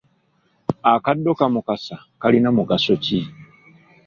Akaddo 0.93 1.31
ka 1.39 1.45
Mukasa 1.53 1.95
kalina 2.21 2.49
mugaso 2.57 2.93
ki? 3.03 3.19